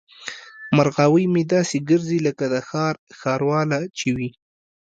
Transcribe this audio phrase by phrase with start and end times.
[0.75, 4.29] مرغاوۍ مې داسې ګرځي لکه د ښار ښارواله چې وي.